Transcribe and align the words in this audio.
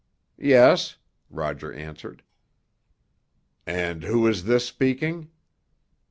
"Yes," 0.39 0.97
Roger 1.29 1.71
answered. 1.71 2.23
"And 3.67 4.01
who 4.01 4.25
is 4.25 4.45
this 4.45 4.65
speaking?" 4.65 5.29